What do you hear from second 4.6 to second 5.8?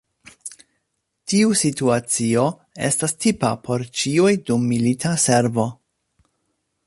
milita servo.